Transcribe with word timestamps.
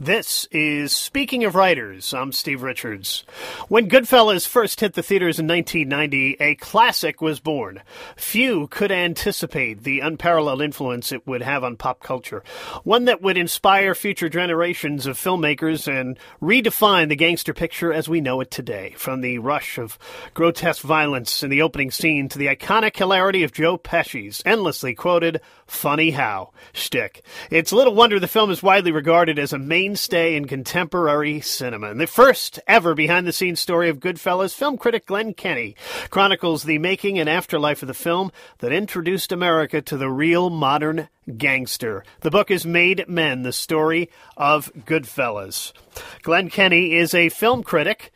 This 0.00 0.46
is 0.52 0.92
Speaking 0.92 1.42
of 1.42 1.56
Writers. 1.56 2.14
I'm 2.14 2.30
Steve 2.30 2.62
Richards. 2.62 3.24
When 3.66 3.90
Goodfellas 3.90 4.46
first 4.46 4.78
hit 4.78 4.94
the 4.94 5.02
theaters 5.02 5.40
in 5.40 5.48
1990, 5.48 6.36
a 6.38 6.54
classic 6.54 7.20
was 7.20 7.40
born. 7.40 7.82
Few 8.14 8.68
could 8.68 8.92
anticipate 8.92 9.82
the 9.82 9.98
unparalleled 9.98 10.62
influence 10.62 11.10
it 11.10 11.26
would 11.26 11.42
have 11.42 11.64
on 11.64 11.76
pop 11.76 11.98
culture, 12.00 12.44
one 12.84 13.06
that 13.06 13.22
would 13.22 13.36
inspire 13.36 13.92
future 13.92 14.28
generations 14.28 15.04
of 15.04 15.18
filmmakers 15.18 15.92
and 15.92 16.16
redefine 16.40 17.08
the 17.08 17.16
gangster 17.16 17.52
picture 17.52 17.92
as 17.92 18.08
we 18.08 18.20
know 18.20 18.40
it 18.40 18.52
today. 18.52 18.94
From 18.96 19.20
the 19.20 19.40
rush 19.40 19.78
of 19.78 19.98
grotesque 20.32 20.82
violence 20.82 21.42
in 21.42 21.50
the 21.50 21.62
opening 21.62 21.90
scene 21.90 22.28
to 22.28 22.38
the 22.38 22.46
iconic 22.46 22.96
hilarity 22.96 23.42
of 23.42 23.52
Joe 23.52 23.76
Pesci's 23.76 24.44
endlessly 24.46 24.94
quoted 24.94 25.40
funny 25.66 26.12
how 26.12 26.50
shtick. 26.72 27.22
It's 27.50 27.72
little 27.72 27.96
wonder 27.96 28.20
the 28.20 28.28
film 28.28 28.52
is 28.52 28.62
widely 28.62 28.92
regarded 28.92 29.40
as 29.40 29.52
a 29.52 29.58
mainstay 29.88 30.36
in 30.36 30.46
contemporary 30.46 31.40
cinema. 31.40 31.90
And 31.90 31.98
the 31.98 32.06
first 32.06 32.60
ever 32.66 32.94
behind 32.94 33.26
the 33.26 33.32
scenes 33.32 33.58
story 33.58 33.88
of 33.88 34.00
Goodfellas, 34.00 34.54
film 34.54 34.76
critic 34.76 35.06
Glenn 35.06 35.32
Kenny 35.32 35.76
chronicles 36.10 36.64
the 36.64 36.76
making 36.76 37.18
and 37.18 37.26
afterlife 37.26 37.80
of 37.80 37.88
the 37.88 37.94
film 37.94 38.30
that 38.58 38.70
introduced 38.70 39.32
America 39.32 39.80
to 39.80 39.96
the 39.96 40.10
real 40.10 40.50
modern 40.50 41.08
gangster. 41.38 42.04
The 42.20 42.30
book 42.30 42.50
is 42.50 42.66
Made 42.66 43.08
Men, 43.08 43.44
the 43.44 43.52
story 43.52 44.10
of 44.36 44.70
Goodfellas. 44.74 45.72
Glenn 46.20 46.50
Kenny 46.50 46.92
is 46.92 47.14
a 47.14 47.30
film 47.30 47.62
critic 47.62 48.12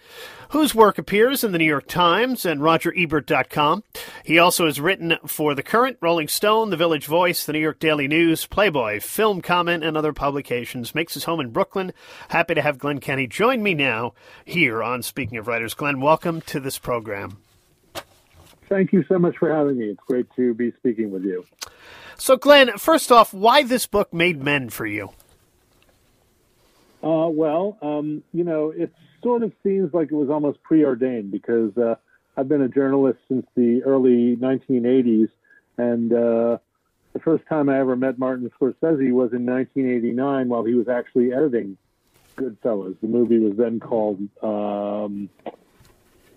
whose 0.52 0.74
work 0.74 0.98
appears 0.98 1.42
in 1.42 1.52
the 1.52 1.58
New 1.58 1.64
York 1.64 1.86
Times 1.86 2.44
and 2.44 2.60
RogerEbert.com. 2.60 3.84
He 4.22 4.38
also 4.38 4.66
has 4.66 4.78
written 4.78 5.16
for 5.26 5.54
The 5.54 5.62
Current, 5.62 5.96
Rolling 6.02 6.28
Stone, 6.28 6.68
The 6.68 6.76
Village 6.76 7.06
Voice, 7.06 7.46
The 7.46 7.54
New 7.54 7.58
York 7.58 7.78
Daily 7.78 8.06
News, 8.06 8.44
Playboy, 8.46 9.00
Film 9.00 9.40
Comment, 9.40 9.82
and 9.82 9.96
other 9.96 10.12
publications. 10.12 10.94
Makes 10.94 11.14
his 11.14 11.24
home 11.24 11.40
in 11.40 11.50
Brooklyn. 11.50 11.94
Happy 12.28 12.54
to 12.54 12.60
have 12.60 12.78
Glenn 12.78 13.00
Kenny 13.00 13.26
join 13.26 13.62
me 13.62 13.72
now 13.72 14.12
here 14.44 14.82
on 14.82 15.02
Speaking 15.02 15.38
of 15.38 15.48
Writers. 15.48 15.72
Glenn, 15.72 16.02
welcome 16.02 16.42
to 16.42 16.60
this 16.60 16.78
program. 16.78 17.38
Thank 18.68 18.92
you 18.92 19.04
so 19.08 19.18
much 19.18 19.38
for 19.38 19.54
having 19.54 19.78
me. 19.78 19.86
It's 19.86 20.04
great 20.06 20.26
to 20.36 20.52
be 20.52 20.70
speaking 20.72 21.10
with 21.10 21.24
you. 21.24 21.46
So, 22.18 22.36
Glenn, 22.36 22.76
first 22.76 23.10
off, 23.10 23.32
why 23.32 23.62
this 23.62 23.86
book 23.86 24.12
made 24.12 24.42
men 24.42 24.68
for 24.68 24.86
you? 24.86 25.12
Uh, 27.02 27.28
well, 27.28 27.78
um, 27.80 28.22
you 28.32 28.44
know, 28.44 28.70
it 28.70 28.92
sort 29.22 29.42
of 29.42 29.52
seems 29.62 29.92
like 29.94 30.10
it 30.10 30.14
was 30.14 30.30
almost 30.30 30.62
preordained 30.62 31.30
because 31.30 31.76
uh, 31.76 31.96
I've 32.36 32.48
been 32.48 32.62
a 32.62 32.68
journalist 32.68 33.18
since 33.28 33.46
the 33.54 33.82
early 33.84 34.36
1980s, 34.36 35.28
and 35.78 36.12
uh, 36.12 36.58
the 37.12 37.20
first 37.20 37.44
time 37.48 37.68
I 37.68 37.78
ever 37.78 37.96
met 37.96 38.18
Martin 38.18 38.50
Scorsese 38.50 39.12
was 39.12 39.32
in 39.32 39.46
1989 39.46 40.48
while 40.48 40.64
he 40.64 40.74
was 40.74 40.88
actually 40.88 41.32
editing 41.32 41.76
Goodfellas. 42.36 42.96
The 43.00 43.08
movie 43.08 43.38
was 43.38 43.56
then 43.56 43.80
called 43.80 44.20
um, 44.42 45.28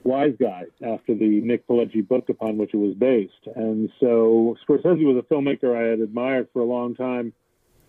Wise 0.03 0.35
Guy 0.39 0.65
after 0.85 1.15
the 1.15 1.41
Nick 1.41 1.67
Pileggi 1.67 2.07
book 2.07 2.29
upon 2.29 2.57
which 2.57 2.73
it 2.73 2.77
was 2.77 2.93
based. 2.95 3.47
And 3.55 3.89
so 3.99 4.57
Scorsese 4.67 5.05
was 5.05 5.17
a 5.17 5.33
filmmaker 5.33 5.75
I 5.75 5.89
had 5.89 5.99
admired 5.99 6.49
for 6.51 6.61
a 6.61 6.65
long 6.65 6.95
time 6.95 7.33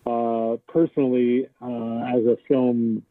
uh, 0.05 0.57
personally 0.67 1.47
uh, 1.61 2.17
as 2.17 2.25
a 2.25 2.37
film 2.47 3.03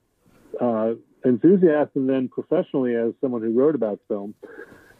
uh, 0.60 0.94
enthusiast 1.24 1.92
and 1.94 2.08
then 2.08 2.28
professionally 2.28 2.94
as 2.94 3.12
someone 3.20 3.42
who 3.42 3.52
wrote 3.52 3.74
about 3.74 4.00
film. 4.08 4.34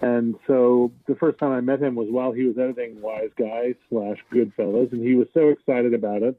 And 0.00 0.34
so 0.46 0.92
the 1.06 1.14
first 1.14 1.38
time 1.38 1.52
I 1.52 1.60
met 1.60 1.80
him 1.80 1.94
was 1.94 2.08
while 2.10 2.32
he 2.32 2.44
was 2.44 2.58
editing 2.58 3.00
Wise 3.00 3.30
Guy 3.38 3.74
slash 3.88 4.18
Goodfellas, 4.30 4.92
and 4.92 5.02
he 5.02 5.14
was 5.14 5.28
so 5.32 5.48
excited 5.48 5.94
about 5.94 6.22
it. 6.22 6.38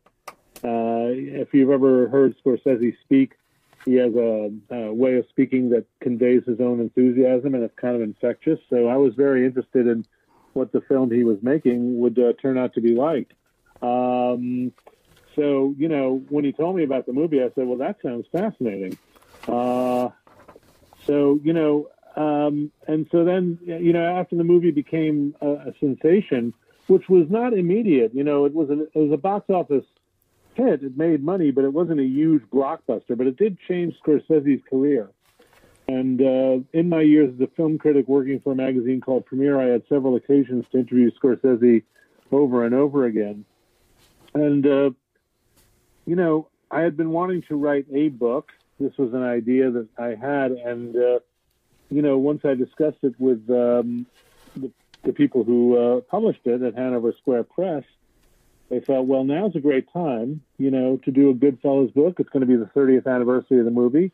Uh, 0.64 1.10
if 1.42 1.54
you've 1.54 1.72
ever 1.72 2.08
heard 2.08 2.36
Scorsese 2.44 2.96
speak, 3.04 3.34
he 3.86 3.96
has 3.96 4.14
a, 4.16 4.52
a, 4.70 4.94
way 4.94 5.16
of 5.16 5.26
speaking 5.30 5.70
that 5.70 5.86
conveys 6.02 6.44
his 6.46 6.60
own 6.60 6.80
enthusiasm, 6.80 7.56
and 7.56 7.64
it's 7.64 7.76
kind 7.80 7.96
of 7.96 8.02
infectious. 8.02 8.60
So 8.70 8.88
I 8.88 8.98
was 8.98 9.16
very 9.16 9.46
interested 9.46 9.88
in 9.88 10.06
what 10.54 10.72
the 10.72 10.82
film 10.82 11.10
he 11.10 11.24
was 11.24 11.38
making 11.42 12.00
would 12.00 12.20
uh, 12.20 12.34
turn 12.42 12.58
out 12.58 12.74
to 12.74 12.82
be 12.82 12.96
like. 12.96 13.32
Um, 13.82 14.74
so, 15.36 15.74
you 15.78 15.88
know, 15.88 16.24
when 16.30 16.44
he 16.44 16.52
told 16.52 16.76
me 16.76 16.84
about 16.84 17.06
the 17.06 17.14
movie, 17.14 17.42
I 17.42 17.50
said, 17.56 17.68
well, 17.68 17.78
that 17.78 17.98
sounds 18.04 18.26
fascinating. 18.32 18.98
Uh, 19.48 20.10
so, 21.06 21.40
you 21.44 21.54
know, 21.54 21.90
um, 22.16 22.72
and 22.88 23.08
so 23.12 23.24
then, 23.24 23.60
you 23.64 23.94
know, 23.94 24.04
after 24.04 24.36
the 24.36 24.44
movie 24.44 24.72
became 24.72 25.36
a, 25.40 25.48
a, 25.48 25.74
sensation, 25.80 26.54
which 26.88 27.08
was 27.08 27.30
not 27.30 27.54
immediate, 27.54 28.14
you 28.14 28.24
know, 28.24 28.46
it 28.46 28.54
was, 28.54 28.70
an, 28.70 28.88
it 28.94 29.00
was 29.00 29.12
a 29.12 29.18
box 29.18 29.50
office 29.50 29.86
hit. 30.56 30.84
It 30.84 30.98
made 30.98 31.24
money, 31.24 31.52
but 31.52 31.64
it 31.64 31.72
wasn't 31.72 32.00
a 32.00 32.06
huge 32.06 32.44
blockbuster, 32.52 33.16
but 33.16 33.28
it 33.28 33.38
did 33.38 33.58
change 33.68 33.96
Scorsese's 34.04 34.62
career. 34.70 35.10
And 35.88 36.22
uh, 36.22 36.60
in 36.74 36.90
my 36.90 37.02
years 37.02 37.34
as 37.34 37.40
a 37.40 37.48
film 37.56 37.78
critic 37.78 38.08
working 38.08 38.42
for 38.42 38.52
a 38.52 38.56
magazine 38.56 39.00
called 39.00 39.26
Premiere, 39.26 39.60
I 39.60 39.68
had 39.68 39.84
several 39.88 40.16
occasions 40.16 40.66
to 40.72 40.80
interview 40.80 41.12
Scorsese 41.12 41.84
over 42.32 42.66
and 42.66 42.76
over 42.76 43.06
again. 43.06 43.46
And, 44.34 44.68
uh, 44.68 44.90
you 46.06 46.16
know, 46.16 46.50
I 46.70 46.82
had 46.82 46.98
been 46.98 47.12
wanting 47.12 47.44
to 47.44 47.56
write 47.56 47.86
a 47.94 48.10
book. 48.10 48.52
This 48.80 48.98
was 48.98 49.14
an 49.14 49.24
idea 49.24 49.72
that 49.72 49.88
I 49.98 50.10
had, 50.10 50.52
and 50.52 50.96
uh, 50.96 51.20
you 51.90 52.02
know, 52.02 52.18
once 52.18 52.42
I 52.44 52.54
discussed 52.54 53.00
it 53.04 53.16
with 53.18 53.50
um, 53.50 54.06
the, 54.56 54.72
the, 55.04 55.14
people 55.14 55.44
who 55.44 55.78
uh, 55.78 56.02
published 56.02 56.42
it 56.46 56.62
at 56.62 56.76
Hanover 56.76 57.14
Square 57.20 57.46
Press, 57.46 57.84
they 58.70 58.82
felt, 58.82 59.08
well, 59.08 59.24
now's 59.24 59.56
a 59.56 59.60
great 59.60 59.92
time, 59.94 60.42
you 60.58 60.70
know, 60.70 60.98
to 61.06 61.12
do 61.12 61.30
a 61.30 61.34
Goodfellas 61.34 61.94
book. 61.94 62.20
It's 62.20 62.30
going 62.30 62.42
to 62.42 62.48
be 62.48 62.58
the 62.58 62.70
30th 62.76 63.08
anniversary 63.08 63.60
of 63.60 63.66
the 63.66 63.72
movie. 63.72 64.12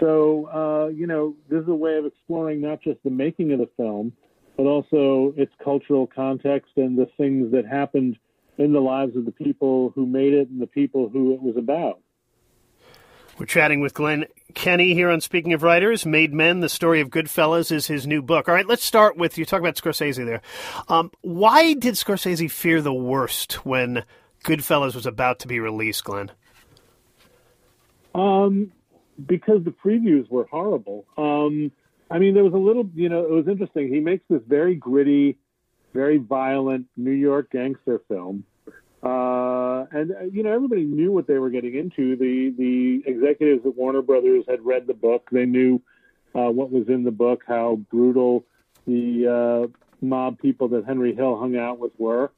So, 0.00 0.48
uh, 0.52 0.88
you 0.88 1.06
know, 1.06 1.36
this 1.48 1.62
is 1.62 1.68
a 1.68 1.74
way 1.74 1.96
of 1.96 2.04
exploring 2.04 2.60
not 2.60 2.82
just 2.82 2.98
the 3.04 3.10
making 3.10 3.52
of 3.52 3.60
the 3.60 3.68
film, 3.76 4.12
but 4.56 4.64
also 4.64 5.32
its 5.36 5.52
cultural 5.62 6.06
context 6.08 6.72
and 6.76 6.98
the 6.98 7.06
things 7.16 7.52
that 7.52 7.66
happened 7.66 8.18
in 8.58 8.72
the 8.72 8.80
lives 8.80 9.16
of 9.16 9.24
the 9.24 9.32
people 9.32 9.92
who 9.94 10.06
made 10.06 10.32
it 10.32 10.48
and 10.48 10.60
the 10.60 10.66
people 10.66 11.08
who 11.08 11.34
it 11.34 11.42
was 11.42 11.56
about. 11.56 12.00
We're 13.36 13.46
chatting 13.46 13.80
with 13.80 13.94
Glenn 13.94 14.26
Kenny 14.54 14.94
here 14.94 15.10
on 15.10 15.20
Speaking 15.20 15.54
of 15.54 15.64
Writers. 15.64 16.06
Made 16.06 16.32
Men, 16.32 16.60
the 16.60 16.68
story 16.68 17.00
of 17.00 17.10
Goodfellas 17.10 17.72
is 17.72 17.88
his 17.88 18.06
new 18.06 18.22
book. 18.22 18.48
All 18.48 18.54
right, 18.54 18.66
let's 18.66 18.84
start 18.84 19.16
with 19.16 19.36
you 19.36 19.44
talk 19.44 19.58
about 19.58 19.74
Scorsese 19.74 20.24
there. 20.24 20.40
Um, 20.88 21.10
why 21.22 21.74
did 21.74 21.94
Scorsese 21.94 22.48
fear 22.48 22.80
the 22.80 22.94
worst 22.94 23.66
when 23.66 24.04
Goodfellas 24.44 24.94
was 24.94 25.04
about 25.04 25.40
to 25.40 25.48
be 25.48 25.58
released, 25.58 26.04
Glenn? 26.04 26.30
Um, 28.14 28.70
because 29.26 29.64
the 29.64 29.72
previews 29.72 30.30
were 30.30 30.44
horrible. 30.44 31.04
Um, 31.18 31.72
I 32.12 32.20
mean, 32.20 32.34
there 32.34 32.44
was 32.44 32.54
a 32.54 32.56
little, 32.56 32.88
you 32.94 33.08
know, 33.08 33.24
it 33.24 33.30
was 33.30 33.48
interesting. 33.48 33.92
He 33.92 33.98
makes 33.98 34.22
this 34.30 34.42
very 34.46 34.76
gritty, 34.76 35.38
very 35.92 36.18
violent 36.18 36.86
New 36.96 37.10
York 37.10 37.50
gangster 37.50 38.00
film. 38.06 38.44
Uh, 39.02 39.73
and 39.92 40.12
uh, 40.12 40.24
you 40.24 40.42
know 40.42 40.52
everybody 40.52 40.84
knew 40.84 41.12
what 41.12 41.26
they 41.26 41.38
were 41.38 41.50
getting 41.50 41.74
into. 41.74 42.16
The 42.16 42.54
the 42.56 43.02
executives 43.10 43.64
at 43.66 43.76
Warner 43.76 44.02
Brothers 44.02 44.44
had 44.48 44.64
read 44.64 44.86
the 44.86 44.94
book. 44.94 45.28
They 45.30 45.46
knew 45.46 45.80
uh, 46.34 46.50
what 46.50 46.70
was 46.70 46.88
in 46.88 47.04
the 47.04 47.10
book, 47.10 47.42
how 47.46 47.76
brutal 47.90 48.44
the 48.86 49.68
uh, 49.70 50.04
mob 50.04 50.38
people 50.38 50.68
that 50.68 50.84
Henry 50.84 51.14
Hill 51.14 51.38
hung 51.38 51.56
out 51.56 51.78
with 51.78 51.92
were. 51.98 52.30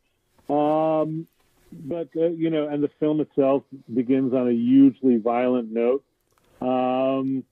Um, 0.48 1.26
but 1.72 2.08
uh, 2.16 2.28
you 2.28 2.50
know, 2.50 2.68
and 2.68 2.82
the 2.82 2.90
film 3.00 3.20
itself 3.20 3.64
begins 3.92 4.32
on 4.32 4.48
a 4.48 4.52
hugely 4.52 5.16
violent 5.16 5.72
note. 5.72 6.04
Um, 6.60 7.44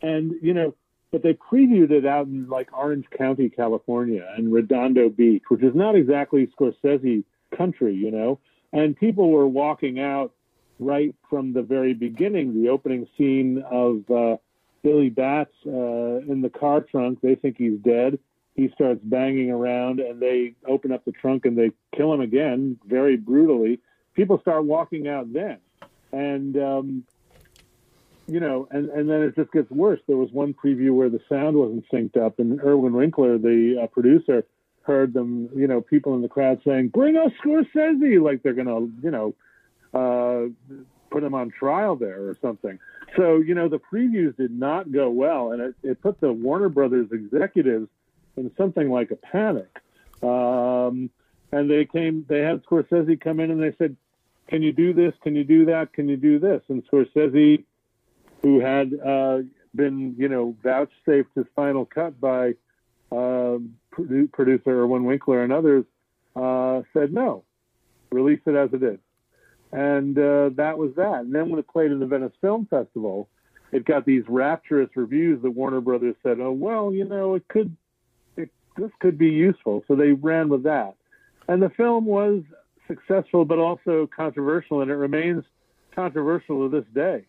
and 0.00 0.34
you 0.42 0.54
know, 0.54 0.74
but 1.10 1.22
they 1.22 1.34
previewed 1.34 1.90
it 1.90 2.06
out 2.06 2.26
in 2.26 2.48
like 2.48 2.70
Orange 2.72 3.06
County, 3.16 3.50
California, 3.50 4.26
and 4.36 4.52
Redondo 4.52 5.08
Beach, 5.08 5.42
which 5.48 5.62
is 5.62 5.74
not 5.74 5.94
exactly 5.94 6.48
Scorsese 6.58 7.24
country, 7.56 7.94
you 7.94 8.10
know. 8.10 8.38
And 8.72 8.96
people 8.96 9.30
were 9.30 9.46
walking 9.46 10.00
out 10.00 10.32
right 10.78 11.14
from 11.28 11.52
the 11.52 11.62
very 11.62 11.94
beginning, 11.94 12.62
the 12.62 12.70
opening 12.70 13.06
scene 13.16 13.62
of 13.70 14.10
uh, 14.10 14.36
Billy 14.82 15.10
Batts 15.10 15.54
uh, 15.66 15.70
in 15.70 16.40
the 16.42 16.50
car 16.50 16.80
trunk. 16.80 17.20
They 17.20 17.34
think 17.34 17.56
he's 17.58 17.78
dead. 17.78 18.18
He 18.54 18.70
starts 18.74 19.00
banging 19.02 19.50
around, 19.50 20.00
and 20.00 20.20
they 20.20 20.54
open 20.66 20.92
up 20.92 21.04
the 21.04 21.12
trunk 21.12 21.46
and 21.46 21.56
they 21.56 21.72
kill 21.96 22.12
him 22.12 22.20
again, 22.20 22.78
very 22.86 23.16
brutally. 23.16 23.80
People 24.14 24.38
start 24.40 24.64
walking 24.64 25.08
out 25.08 25.32
then, 25.32 25.56
and 26.12 26.56
um, 26.58 27.04
you 28.26 28.40
know, 28.40 28.68
and, 28.70 28.90
and 28.90 29.08
then 29.08 29.22
it 29.22 29.36
just 29.36 29.50
gets 29.52 29.70
worse. 29.70 30.00
There 30.06 30.18
was 30.18 30.30
one 30.32 30.52
preview 30.52 30.94
where 30.94 31.08
the 31.08 31.20
sound 31.30 31.56
wasn't 31.56 31.88
synced 31.90 32.18
up, 32.18 32.38
and 32.38 32.60
Irwin 32.60 32.92
Winkler, 32.92 33.38
the 33.38 33.82
uh, 33.84 33.86
producer, 33.86 34.44
heard 34.84 35.12
them, 35.12 35.48
you 35.54 35.66
know, 35.66 35.80
people 35.80 36.14
in 36.14 36.22
the 36.22 36.28
crowd 36.28 36.60
saying, 36.64 36.88
"Bring 36.88 37.16
us 37.16 37.32
Scorsese!" 37.44 38.22
Like 38.22 38.42
they're 38.42 38.54
gonna, 38.54 38.80
you 39.02 39.10
know, 39.10 39.34
uh, 39.94 40.48
put 41.10 41.22
him 41.22 41.34
on 41.34 41.50
trial 41.50 41.96
there 41.96 42.22
or 42.22 42.36
something. 42.40 42.78
So, 43.16 43.38
you 43.40 43.54
know, 43.54 43.68
the 43.68 43.78
previews 43.78 44.36
did 44.36 44.50
not 44.50 44.90
go 44.90 45.10
well, 45.10 45.52
and 45.52 45.60
it, 45.60 45.74
it 45.82 46.00
put 46.00 46.20
the 46.20 46.32
Warner 46.32 46.70
Brothers 46.70 47.08
executives 47.12 47.88
in 48.36 48.50
something 48.56 48.90
like 48.90 49.10
a 49.10 49.16
panic. 49.16 49.68
Um, 50.22 51.10
and 51.50 51.70
they 51.70 51.84
came, 51.84 52.24
they 52.28 52.40
had 52.40 52.64
Scorsese 52.64 53.20
come 53.20 53.40
in 53.40 53.50
and 53.50 53.62
they 53.62 53.76
said, 53.76 53.96
can 54.48 54.62
you 54.62 54.72
do 54.72 54.92
this? 54.92 55.12
Can 55.22 55.36
you 55.36 55.44
do 55.44 55.66
that? 55.66 55.92
Can 55.92 56.08
you 56.08 56.16
do 56.16 56.38
this? 56.38 56.62
And 56.68 56.82
Scorsese, 56.86 57.64
who 58.42 58.60
had 58.60 58.92
uh, 58.94 59.38
been, 59.74 60.14
you 60.18 60.28
know, 60.28 60.56
vouchsafed 60.62 61.30
his 61.34 61.46
final 61.54 61.84
cut 61.84 62.20
by 62.20 62.54
uh, 63.10 63.58
producer 63.92 64.82
Irwin 64.82 65.04
Winkler 65.04 65.42
and 65.42 65.52
others, 65.52 65.84
uh, 66.34 66.82
said 66.92 67.12
no, 67.12 67.44
release 68.10 68.40
it 68.46 68.54
as 68.54 68.70
it 68.72 68.82
is. 68.82 68.98
And 69.72 70.18
uh, 70.18 70.50
that 70.56 70.76
was 70.76 70.92
that. 70.96 71.20
And 71.20 71.34
then 71.34 71.48
when 71.48 71.58
it 71.58 71.68
played 71.68 71.92
in 71.92 71.98
the 71.98 72.06
Venice 72.06 72.32
Film 72.40 72.66
Festival, 72.68 73.28
it 73.72 73.86
got 73.86 74.04
these 74.04 74.24
rapturous 74.28 74.90
reviews 74.94 75.42
that 75.42 75.50
Warner 75.50 75.80
Brothers 75.80 76.16
said, 76.22 76.40
oh, 76.40 76.52
well, 76.52 76.92
you 76.92 77.04
know, 77.04 77.34
it 77.34 77.48
could, 77.48 77.74
it, 78.36 78.50
this 78.76 78.90
could 79.00 79.16
be 79.16 79.30
useful. 79.30 79.82
So 79.88 79.96
they 79.96 80.12
ran 80.12 80.50
with 80.50 80.64
that. 80.64 80.94
And 81.48 81.62
the 81.62 81.70
film 81.70 82.04
was 82.04 82.42
successful, 82.86 83.44
but 83.46 83.58
also 83.58 84.08
controversial, 84.14 84.82
and 84.82 84.90
it 84.90 84.96
remains 84.96 85.44
controversial 85.94 86.68
to 86.68 86.80
this 86.80 86.88
day. 86.94 87.24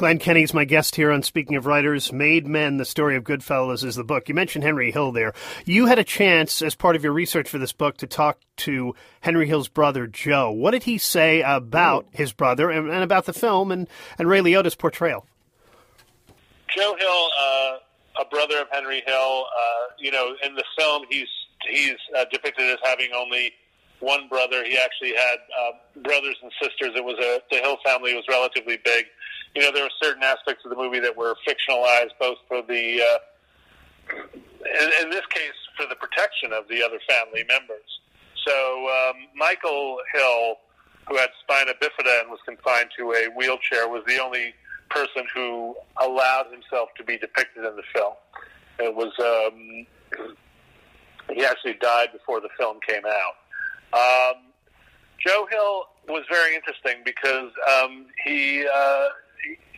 Glenn 0.00 0.18
Kenny 0.18 0.42
is 0.42 0.54
my 0.54 0.64
guest 0.64 0.96
here 0.96 1.12
on 1.12 1.22
Speaking 1.22 1.56
of 1.56 1.66
Writers. 1.66 2.10
Made 2.10 2.46
Men, 2.46 2.78
The 2.78 2.86
Story 2.86 3.16
of 3.16 3.24
Goodfellas 3.24 3.84
is 3.84 3.96
the 3.96 4.02
book. 4.02 4.30
You 4.30 4.34
mentioned 4.34 4.64
Henry 4.64 4.90
Hill 4.90 5.12
there. 5.12 5.34
You 5.66 5.84
had 5.84 5.98
a 5.98 6.04
chance, 6.04 6.62
as 6.62 6.74
part 6.74 6.96
of 6.96 7.04
your 7.04 7.12
research 7.12 7.50
for 7.50 7.58
this 7.58 7.74
book, 7.74 7.98
to 7.98 8.06
talk 8.06 8.38
to 8.64 8.94
Henry 9.20 9.46
Hill's 9.46 9.68
brother, 9.68 10.06
Joe. 10.06 10.52
What 10.52 10.70
did 10.70 10.84
he 10.84 10.96
say 10.96 11.42
about 11.42 12.06
his 12.12 12.32
brother 12.32 12.70
and, 12.70 12.88
and 12.88 13.02
about 13.02 13.26
the 13.26 13.34
film 13.34 13.70
and, 13.70 13.88
and 14.18 14.26
Ray 14.26 14.40
Liotta's 14.40 14.74
portrayal? 14.74 15.26
Joe 16.74 16.96
Hill, 16.98 17.28
uh, 17.38 18.22
a 18.22 18.24
brother 18.30 18.58
of 18.62 18.68
Henry 18.72 19.02
Hill, 19.06 19.44
uh, 19.44 19.92
you 19.98 20.12
know, 20.12 20.34
in 20.42 20.54
the 20.54 20.64
film, 20.78 21.02
he's 21.10 21.28
he's 21.68 21.98
uh, 22.16 22.24
depicted 22.32 22.70
as 22.70 22.78
having 22.84 23.10
only 23.14 23.52
one 23.98 24.28
brother. 24.28 24.64
He 24.64 24.78
actually 24.78 25.14
had 25.14 25.36
uh, 25.60 26.00
brothers 26.02 26.36
and 26.42 26.50
sisters. 26.62 26.92
It 26.96 27.04
was 27.04 27.18
a 27.18 27.40
the 27.54 27.60
Hill 27.60 27.76
family 27.84 28.14
was 28.14 28.24
relatively 28.30 28.78
big. 28.82 29.04
You 29.54 29.62
know, 29.62 29.72
there 29.72 29.82
were 29.82 29.90
certain 30.02 30.22
aspects 30.22 30.64
of 30.64 30.70
the 30.70 30.76
movie 30.76 31.00
that 31.00 31.16
were 31.16 31.34
fictionalized, 31.46 32.10
both 32.18 32.38
for 32.46 32.62
the 32.62 33.02
uh, 33.02 33.18
in, 34.12 34.90
in 35.02 35.10
this 35.10 35.26
case 35.30 35.58
for 35.76 35.86
the 35.86 35.96
protection 35.96 36.52
of 36.52 36.68
the 36.68 36.82
other 36.82 37.00
family 37.08 37.44
members. 37.48 38.00
So 38.46 38.88
um, 38.88 39.16
Michael 39.34 39.98
Hill, 40.14 40.56
who 41.08 41.16
had 41.16 41.30
spina 41.42 41.72
bifida 41.80 42.20
and 42.22 42.30
was 42.30 42.40
confined 42.46 42.90
to 42.98 43.12
a 43.12 43.28
wheelchair, 43.36 43.88
was 43.88 44.02
the 44.06 44.22
only 44.22 44.54
person 44.88 45.24
who 45.34 45.76
allowed 46.00 46.46
himself 46.50 46.90
to 46.96 47.04
be 47.04 47.18
depicted 47.18 47.64
in 47.64 47.76
the 47.76 47.82
film. 47.94 48.14
It 48.78 48.94
was 48.94 49.12
um, 49.18 49.86
he 51.34 51.44
actually 51.44 51.74
died 51.74 52.08
before 52.12 52.40
the 52.40 52.48
film 52.58 52.78
came 52.86 53.02
out. 53.06 53.34
Um, 53.92 54.42
Joe 55.24 55.46
Hill 55.50 55.84
was 56.08 56.24
very 56.30 56.54
interesting 56.54 57.02
because 57.04 57.50
um, 57.68 58.06
he, 58.24 58.66
uh, 58.66 59.08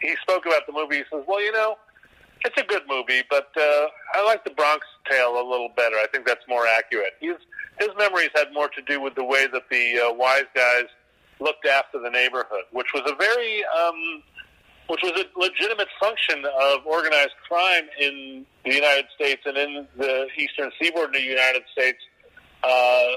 he 0.02 0.14
spoke 0.22 0.46
about 0.46 0.66
the 0.66 0.72
movie. 0.72 0.96
He 0.96 1.04
says, 1.10 1.24
"Well, 1.26 1.42
you 1.42 1.52
know, 1.52 1.76
it's 2.44 2.60
a 2.60 2.64
good 2.64 2.82
movie, 2.88 3.22
but 3.30 3.50
uh, 3.56 3.86
I 4.14 4.24
like 4.26 4.44
the 4.44 4.50
Bronx 4.50 4.86
Tale 5.10 5.34
a 5.34 5.46
little 5.48 5.70
better. 5.76 5.96
I 5.96 6.06
think 6.12 6.26
that's 6.26 6.46
more 6.48 6.66
accurate." 6.66 7.14
His 7.20 7.36
his 7.78 7.88
memories 7.96 8.30
had 8.34 8.52
more 8.52 8.68
to 8.68 8.82
do 8.82 9.00
with 9.00 9.14
the 9.14 9.24
way 9.24 9.46
that 9.46 9.62
the 9.70 9.98
uh, 9.98 10.12
wise 10.12 10.46
guys 10.54 10.86
looked 11.40 11.66
after 11.66 11.98
the 11.98 12.10
neighborhood, 12.10 12.64
which 12.72 12.88
was 12.92 13.02
a 13.06 13.14
very 13.16 13.64
um, 13.64 14.22
which 14.88 15.00
was 15.02 15.12
a 15.12 15.40
legitimate 15.40 15.88
function 16.00 16.44
of 16.44 16.84
organized 16.84 17.34
crime 17.48 17.84
in 17.98 18.44
the 18.64 18.74
United 18.74 19.06
States 19.14 19.42
and 19.46 19.56
in 19.56 19.86
the 19.96 20.26
eastern 20.36 20.70
seaboard 20.80 21.06
of 21.06 21.12
the 21.14 21.22
United 21.22 21.62
States 21.72 21.98
uh, 22.64 23.08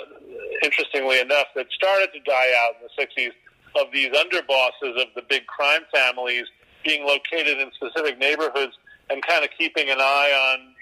interestingly 0.63 1.19
enough, 1.19 1.47
that 1.55 1.67
started 1.71 2.09
to 2.13 2.19
die 2.21 2.51
out 2.57 2.73
in 2.81 2.87
the 2.87 3.03
60s 3.03 3.31
of 3.79 3.91
these 3.93 4.09
underbosses 4.09 4.99
of 5.01 5.07
the 5.15 5.21
big 5.29 5.45
crime 5.47 5.81
families 5.93 6.45
being 6.85 7.05
located 7.05 7.59
in 7.59 7.71
specific 7.75 8.17
neighborhoods 8.19 8.73
and 9.09 9.25
kind 9.25 9.43
of 9.43 9.49
keeping 9.57 9.89
an 9.89 9.97
eye 9.99 10.53
on 10.53 10.75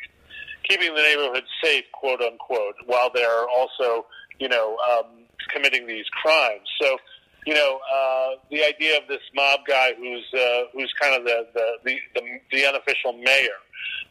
keeping 0.68 0.94
the 0.96 1.02
neighborhood 1.02 1.44
safe, 1.64 1.86
quote 1.92 2.22
unquote, 2.22 2.76
while 2.86 3.10
they're 3.14 3.48
also, 3.50 4.06
you 4.40 4.48
know, 4.48 4.78
um, 4.92 5.24
committing 5.50 5.88
these 5.88 6.06
crimes. 6.22 6.68
So, 6.82 6.98
you 7.46 7.54
know, 7.54 7.80
uh, 7.94 8.30
the 8.50 8.64
idea 8.64 8.98
of 8.98 9.08
this 9.08 9.20
mob 9.36 9.62
guy 9.68 9.94
who's 9.98 10.26
uh, 10.34 10.64
who's 10.74 10.94
kind 11.02 11.16
of 11.16 11.26
the 11.26 11.48
the, 11.54 11.66
the 11.84 11.98
the 12.16 12.22
the 12.52 12.66
unofficial 12.66 13.14
mayor 13.14 13.60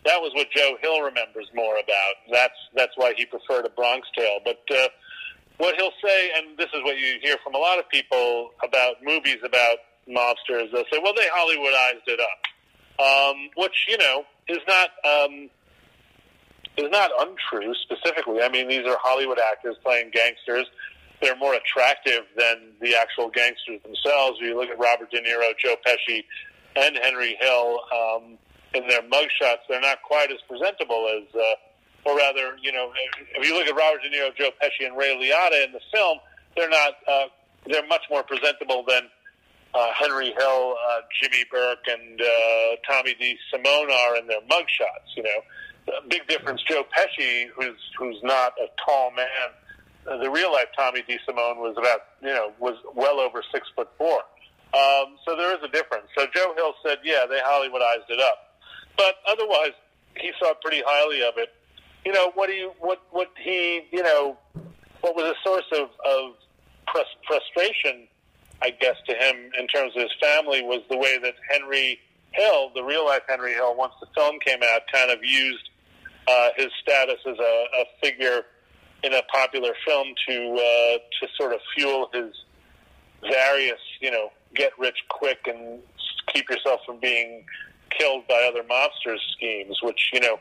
that 0.04 0.20
was 0.20 0.32
what 0.34 0.50
Joe 0.50 0.76
Hill 0.80 1.00
remembers 1.02 1.46
more 1.54 1.78
about. 1.78 2.14
That's 2.30 2.58
that's 2.74 2.92
why 2.96 3.14
he 3.16 3.26
preferred 3.26 3.66
a 3.66 3.70
Bronx 3.70 4.06
Tale. 4.16 4.38
But 4.44 4.62
uh, 4.70 4.88
what 5.58 5.76
he'll 5.76 5.94
say, 6.04 6.30
and 6.36 6.58
this 6.58 6.68
is 6.74 6.82
what 6.82 6.98
you 6.98 7.18
hear 7.22 7.36
from 7.44 7.54
a 7.54 7.58
lot 7.58 7.78
of 7.78 7.88
people 7.88 8.50
about 8.64 8.96
movies 9.02 9.38
about 9.44 9.78
mobsters, 10.14 10.70
they'll 10.72 10.84
say, 10.92 11.00
"Well, 11.02 11.14
they 11.14 11.26
Hollywoodized 11.26 12.06
it 12.06 12.20
up," 12.20 13.04
um, 13.04 13.50
which 13.56 13.86
you 13.88 13.98
know 13.98 14.24
is 14.48 14.60
not 14.68 14.90
um, 15.04 15.50
is 16.76 16.90
not 16.90 17.10
untrue. 17.18 17.74
Specifically, 17.82 18.42
I 18.42 18.48
mean, 18.48 18.68
these 18.68 18.86
are 18.86 18.96
Hollywood 19.00 19.38
actors 19.38 19.76
playing 19.82 20.10
gangsters. 20.12 20.66
They're 21.20 21.36
more 21.36 21.54
attractive 21.54 22.24
than 22.36 22.72
the 22.80 22.96
actual 22.96 23.30
gangsters 23.30 23.80
themselves. 23.82 24.38
If 24.40 24.48
you 24.48 24.56
look 24.56 24.70
at 24.70 24.78
Robert 24.78 25.10
De 25.10 25.20
Niro, 25.20 25.52
Joe 25.56 25.76
Pesci, 25.86 26.24
and 26.76 26.98
Henry 27.02 27.36
Hill. 27.40 27.80
Um, 27.92 28.38
in 28.74 28.88
their 28.88 29.02
mugshots, 29.02 29.68
they're 29.68 29.80
not 29.80 30.02
quite 30.02 30.30
as 30.30 30.38
presentable 30.48 31.06
as, 31.08 31.34
uh, 31.34 32.08
or 32.08 32.16
rather, 32.16 32.56
you 32.62 32.72
know, 32.72 32.90
if 33.36 33.46
you 33.46 33.54
look 33.54 33.66
at 33.66 33.76
Robert 33.76 34.00
De 34.02 34.08
Niro, 34.08 34.34
Joe 34.34 34.50
Pesci, 34.62 34.86
and 34.86 34.96
Ray 34.96 35.14
Liotta 35.14 35.64
in 35.64 35.72
the 35.72 35.80
film, 35.92 36.18
they're 36.56 36.70
not. 36.70 36.94
Uh, 37.06 37.24
they're 37.66 37.86
much 37.86 38.02
more 38.10 38.24
presentable 38.24 38.84
than 38.86 39.02
uh, 39.74 39.86
Henry 39.98 40.32
Hill, 40.36 40.76
uh, 40.90 41.00
Jimmy 41.20 41.44
Burke, 41.50 41.86
and 41.88 42.20
uh, 42.20 42.76
Tommy 42.88 43.14
DeSimone 43.14 43.90
are 43.90 44.16
in 44.16 44.26
their 44.26 44.40
mugshots. 44.42 45.16
You 45.16 45.22
know, 45.22 45.40
the 45.86 45.92
big 46.08 46.26
difference. 46.28 46.62
Joe 46.68 46.84
Pesci, 46.96 47.46
who's 47.56 47.78
who's 47.98 48.18
not 48.22 48.52
a 48.60 48.66
tall 48.84 49.10
man, 49.12 49.26
uh, 50.06 50.18
the 50.18 50.30
real 50.30 50.52
life 50.52 50.68
Tommy 50.76 51.02
DeSimone 51.02 51.56
was 51.56 51.76
about 51.78 52.00
you 52.20 52.28
know 52.28 52.52
was 52.58 52.74
well 52.94 53.20
over 53.20 53.42
six 53.52 53.66
foot 53.74 53.88
four. 53.96 54.22
Um, 54.74 55.18
so 55.26 55.36
there 55.36 55.54
is 55.54 55.62
a 55.62 55.68
difference. 55.68 56.06
So 56.16 56.26
Joe 56.34 56.54
Hill 56.56 56.72
said, 56.84 56.98
yeah, 57.04 57.26
they 57.28 57.40
Hollywoodized 57.40 58.08
it 58.08 58.20
up. 58.20 58.56
But 58.96 59.16
otherwise, 59.28 59.72
he 60.16 60.30
thought 60.40 60.62
pretty 60.62 60.82
highly 60.84 61.22
of 61.22 61.34
it. 61.36 61.50
You 62.04 62.12
know 62.12 62.32
what 62.34 62.50
he 62.50 62.68
what 62.80 63.00
what 63.10 63.30
he 63.38 63.82
you 63.92 64.02
know 64.02 64.36
what 65.02 65.14
was 65.14 65.24
a 65.24 65.34
source 65.44 65.66
of 65.72 65.88
of 66.04 66.34
frustration, 67.26 68.08
I 68.62 68.70
guess, 68.70 68.96
to 69.08 69.14
him 69.14 69.50
in 69.58 69.66
terms 69.66 69.92
of 69.96 70.02
his 70.02 70.12
family 70.20 70.62
was 70.62 70.82
the 70.88 70.96
way 70.96 71.18
that 71.18 71.34
Henry 71.50 71.98
Hill, 72.30 72.70
the 72.74 72.82
real 72.82 73.04
life 73.04 73.22
Henry 73.28 73.54
Hill, 73.54 73.74
once 73.76 73.92
the 74.00 74.06
film 74.14 74.38
came 74.38 74.60
out, 74.62 74.82
kind 74.92 75.10
of 75.10 75.18
used 75.22 75.68
uh, 76.28 76.48
his 76.56 76.68
status 76.80 77.18
as 77.28 77.38
a, 77.38 77.64
a 77.80 77.84
figure 78.00 78.42
in 79.02 79.12
a 79.12 79.22
popular 79.34 79.72
film 79.84 80.06
to 80.28 80.54
uh, 80.54 80.98
to 81.20 81.28
sort 81.36 81.52
of 81.52 81.60
fuel 81.74 82.08
his 82.14 82.32
various, 83.22 83.80
you 84.00 84.10
know, 84.10 84.30
get 84.54 84.72
rich 84.78 84.98
quick 85.08 85.40
and 85.46 85.80
keep 86.32 86.48
yourself 86.48 86.80
from 86.86 87.00
being 87.00 87.44
killed 87.98 88.26
by 88.28 88.48
other 88.48 88.62
mobsters 88.62 89.18
schemes, 89.32 89.78
which, 89.82 90.10
you 90.12 90.20
know, 90.20 90.38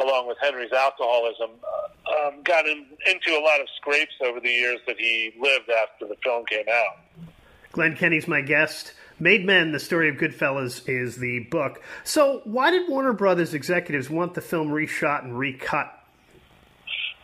along 0.00 0.26
with 0.26 0.38
Henry's 0.40 0.72
alcoholism, 0.72 1.50
uh, 1.62 2.28
um, 2.28 2.42
got 2.42 2.66
in, 2.66 2.86
into 3.06 3.38
a 3.38 3.42
lot 3.42 3.60
of 3.60 3.66
scrapes 3.76 4.14
over 4.24 4.40
the 4.40 4.50
years 4.50 4.80
that 4.86 4.96
he 4.98 5.32
lived 5.40 5.70
after 5.70 6.06
the 6.06 6.16
film 6.22 6.44
came 6.46 6.66
out. 6.70 7.28
Glenn 7.74 7.96
Kenny's 7.96 8.28
my 8.28 8.40
guest. 8.40 8.94
Made 9.18 9.44
Men, 9.44 9.72
The 9.72 9.80
Story 9.80 10.08
of 10.08 10.14
Goodfellas 10.14 10.88
is 10.88 11.16
the 11.16 11.40
book. 11.50 11.82
So, 12.04 12.40
why 12.44 12.70
did 12.70 12.88
Warner 12.88 13.12
Brothers 13.12 13.52
executives 13.52 14.08
want 14.08 14.34
the 14.34 14.40
film 14.40 14.68
reshot 14.68 15.24
and 15.24 15.36
recut? 15.36 15.92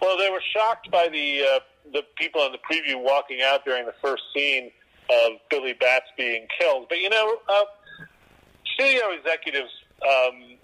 Well, 0.02 0.19
they 0.19 0.28
were 0.28 0.42
shocked 0.54 0.90
by 0.90 1.09
the 1.09 1.42
uh, 1.42 1.61
the 1.92 2.02
people 2.16 2.45
in 2.47 2.52
the 2.52 2.59
preview 2.59 3.00
walking 3.00 3.42
out 3.45 3.64
during 3.64 3.87
the 3.87 3.95
first 4.02 4.23
scene 4.35 4.73
of 5.09 5.33
Billy 5.50 5.73
Batts 5.73 6.07
being 6.16 6.47
killed. 6.61 6.87
But 6.88 6.99
you 6.99 7.11
know, 7.11 7.37
uh, 7.49 7.62
studio 8.75 9.11
executives 9.16 9.71
um, 10.02 10.57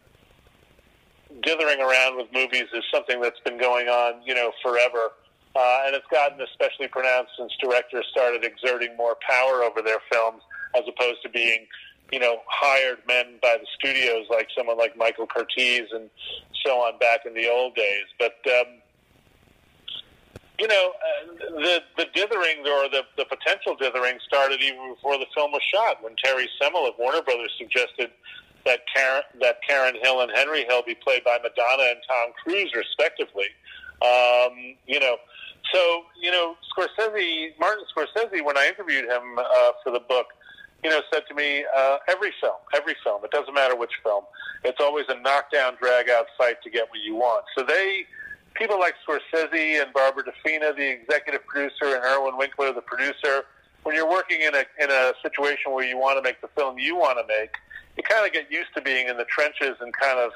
dithering 1.43 1.81
around 1.81 2.17
with 2.17 2.27
movies 2.33 2.67
is 2.75 2.83
something 2.93 3.21
that's 3.21 3.41
been 3.45 3.59
going 3.59 3.89
on, 3.89 4.23
you 4.25 4.35
know, 4.35 4.51
forever. 4.63 5.13
Uh, 5.57 5.85
and 5.87 5.95
it's 5.97 6.07
gotten 6.11 6.39
especially 6.43 6.87
pronounced 6.87 7.33
since 7.39 7.51
directors 7.63 8.05
started 8.11 8.45
exerting 8.45 8.95
more 8.97 9.17
power 9.27 9.63
over 9.63 9.81
their 9.81 10.01
films 10.13 10.43
as 10.77 10.85
opposed 10.87 11.23
to 11.23 11.31
being, 11.31 11.67
you 12.13 12.21
know, 12.21 12.41
hired 12.47 12.99
men 13.09 13.39
by 13.41 13.57
the 13.59 13.67
studios 13.79 14.27
like 14.29 14.49
someone 14.57 14.77
like 14.77 14.97
Michael 14.99 15.27
Curtiz 15.27 15.87
and 15.95 16.11
so 16.65 16.73
on 16.77 16.99
back 16.99 17.21
in 17.25 17.33
the 17.33 17.49
old 17.49 17.75
days. 17.75 18.05
But 18.19 18.37
um, 18.53 18.83
you 20.59 20.69
know, 20.69 20.93
uh, 20.93 21.61
the 21.61 21.81
the 21.97 22.07
dithering 22.15 22.61
or 22.61 22.89
the 22.91 23.03
the 23.17 23.25
potential 23.25 23.77
dithering 23.77 24.19
started 24.27 24.61
even 24.61 24.95
before 24.95 25.17
the 25.17 25.27
film 25.35 25.53
was 25.53 25.63
shot. 25.73 26.03
When 26.03 26.15
Terry 26.23 26.51
Semel 26.61 26.87
of 26.87 26.95
Warner 26.99 27.23
Brothers 27.23 27.53
suggested 27.59 28.11
that 28.67 28.81
Karen 28.95 29.23
that 29.41 29.61
Karen 29.67 29.95
Hill 30.03 30.21
and 30.21 30.31
Henry 30.35 30.65
Hill 30.69 30.83
be 30.87 30.95
played 30.95 31.25
by 31.25 31.39
Madonna 31.43 31.91
and 31.91 32.01
Tom 32.07 32.33
Cruise 32.43 32.73
respectively. 32.75 33.49
Um, 34.03 34.77
you 34.87 35.01
know, 35.01 35.17
so 35.73 36.03
you 36.21 36.31
know, 36.31 36.57
Scorsese, 36.77 37.59
Martin 37.59 37.85
Scorsese, 37.97 38.45
when 38.45 38.57
I 38.57 38.69
interviewed 38.69 39.05
him 39.05 39.39
uh, 39.39 39.73
for 39.83 39.93
the 39.93 40.01
book, 40.01 40.27
you 40.85 40.91
know, 40.91 41.01
said 41.13 41.23
to 41.29 41.35
me, 41.35 41.65
uh, 41.77 41.99
every 42.09 42.33
film, 42.41 42.57
every 42.75 42.95
film, 43.03 43.25
it 43.25 43.31
doesn't 43.31 43.55
matter 43.55 43.77
which 43.77 43.93
film, 44.03 44.25
it's 44.65 44.79
always 44.81 45.07
a 45.09 45.21
knockdown, 45.21 45.77
drag 45.81 46.09
out 46.11 46.27
fight 46.37 46.63
to 46.63 46.71
get 46.71 46.89
what 46.91 47.01
you 47.01 47.15
want. 47.15 47.45
So 47.57 47.65
they, 47.65 48.07
people 48.55 48.79
like 48.79 48.95
Scorsese 49.07 49.83
and 49.83 49.93
Barbara 49.93 50.25
DeFina, 50.25 50.77
the 50.77 50.89
executive 50.89 51.47
producer, 51.47 51.97
and 51.97 52.05
Irwin 52.05 52.37
Winkler, 52.37 52.73
the 52.73 52.83
producer, 52.83 53.45
when 53.83 53.95
you're 53.95 54.11
working 54.11 54.43
in 54.43 54.55
a 54.55 54.65
in 54.81 54.91
a 54.91 55.13
situation 55.23 55.73
where 55.73 55.85
you 55.85 55.97
want 55.97 56.19
to 56.19 56.23
make 56.23 56.41
the 56.41 56.49
film 56.49 56.77
you 56.79 56.97
want 56.97 57.19
to 57.19 57.27
make, 57.27 57.51
you 57.97 58.03
kind 58.03 58.27
of 58.27 58.33
get 58.33 58.51
used 58.51 58.75
to 58.75 58.83
being 58.83 59.09
in 59.09 59.17
the 59.17 59.25
trenches 59.25 59.77
and 59.81 59.93
kind 59.95 60.19
of 60.19 60.33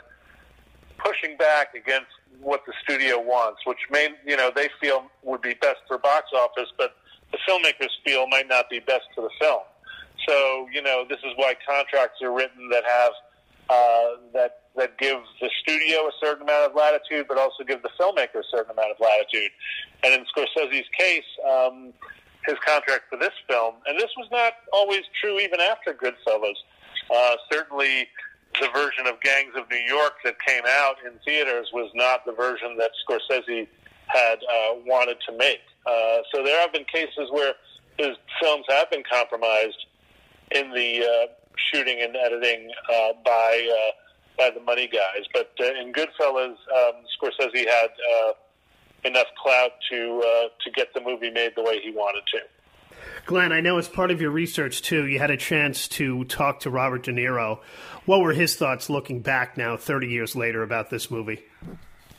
pushing 1.04 1.36
back 1.36 1.74
against 1.74 2.10
what 2.40 2.62
the 2.66 2.72
studio 2.82 3.20
wants, 3.20 3.60
which 3.66 3.78
may 3.90 4.08
you 4.26 4.36
know 4.36 4.50
they 4.54 4.68
feel 4.80 5.04
would 5.22 5.42
be 5.42 5.54
best 5.54 5.80
for 5.86 5.98
box 5.98 6.30
office, 6.34 6.68
but 6.78 6.96
the 7.32 7.38
filmmakers 7.48 7.90
feel 8.04 8.26
might 8.28 8.48
not 8.48 8.68
be 8.70 8.80
best 8.80 9.04
for 9.14 9.22
the 9.22 9.30
film. 9.40 9.62
So 10.28 10.68
you 10.72 10.82
know 10.82 11.04
this 11.08 11.18
is 11.18 11.32
why 11.36 11.54
contracts 11.66 12.22
are 12.22 12.32
written 12.32 12.68
that 12.70 12.84
have 12.84 13.12
uh, 13.68 14.20
that 14.34 14.60
that 14.76 14.98
give 14.98 15.18
the 15.40 15.50
studio 15.62 16.06
a 16.06 16.12
certain 16.22 16.42
amount 16.42 16.70
of 16.70 16.74
latitude, 16.74 17.26
but 17.28 17.38
also 17.38 17.64
give 17.64 17.82
the 17.82 17.90
filmmaker 18.00 18.40
a 18.40 18.48
certain 18.50 18.70
amount 18.70 18.90
of 18.92 18.96
latitude. 19.00 19.50
And 20.04 20.14
in 20.14 20.24
Scorsese's 20.30 20.86
case, 20.96 21.24
um, 21.48 21.92
his 22.46 22.56
contract 22.64 23.04
for 23.10 23.18
this 23.18 23.34
film, 23.48 23.74
and 23.86 23.98
this 23.98 24.10
was 24.16 24.28
not 24.30 24.54
always 24.72 25.02
true 25.20 25.38
even 25.38 25.60
after 25.60 25.92
Goodfellas. 25.92 26.54
Uh, 27.14 27.36
certainly, 27.52 28.08
the 28.60 28.68
version 28.74 29.06
of 29.06 29.20
Gangs 29.20 29.54
of 29.56 29.70
New 29.70 29.84
York 29.86 30.14
that 30.24 30.36
came 30.40 30.62
out 30.66 30.96
in 31.04 31.12
theaters 31.24 31.68
was 31.72 31.90
not 31.94 32.24
the 32.24 32.32
version 32.32 32.76
that 32.78 32.90
Scorsese 33.06 33.68
had 34.06 34.38
uh, 34.38 34.74
wanted 34.86 35.18
to 35.28 35.36
make. 35.36 35.60
Uh, 35.86 36.18
so 36.34 36.42
there 36.44 36.60
have 36.60 36.72
been 36.72 36.84
cases 36.84 37.30
where 37.30 37.54
his 37.98 38.16
films 38.40 38.64
have 38.68 38.90
been 38.90 39.02
compromised 39.10 39.86
in 40.50 40.70
the 40.70 41.04
uh, 41.04 41.26
shooting 41.72 42.00
and 42.02 42.16
editing 42.16 42.70
uh, 42.92 43.12
by 43.24 43.68
uh, 43.70 43.90
by 44.38 44.50
the 44.50 44.60
money 44.60 44.88
guys. 44.88 45.24
But 45.32 45.52
uh, 45.60 45.80
in 45.80 45.92
Goodfellas, 45.92 46.56
um, 46.76 47.04
Scorsese 47.20 47.66
had 47.68 47.90
uh, 48.14 48.32
enough 49.04 49.26
clout 49.42 49.72
to 49.90 50.22
uh, 50.24 50.48
to 50.64 50.70
get 50.74 50.92
the 50.94 51.00
movie 51.00 51.30
made 51.30 51.52
the 51.56 51.62
way 51.62 51.80
he 51.82 51.92
wanted 51.92 52.22
to. 52.32 52.40
Glenn, 53.26 53.52
I 53.52 53.60
know 53.60 53.78
as 53.78 53.88
part 53.88 54.10
of 54.10 54.20
your 54.20 54.30
research 54.30 54.82
too, 54.82 55.06
you 55.06 55.18
had 55.18 55.30
a 55.30 55.36
chance 55.36 55.88
to 55.88 56.24
talk 56.24 56.60
to 56.60 56.70
Robert 56.70 57.04
De 57.04 57.12
Niro. 57.12 57.60
What 58.06 58.20
were 58.20 58.32
his 58.32 58.56
thoughts 58.56 58.90
looking 58.90 59.20
back 59.20 59.56
now, 59.56 59.76
30 59.76 60.08
years 60.08 60.34
later, 60.34 60.62
about 60.62 60.90
this 60.90 61.10
movie? 61.10 61.44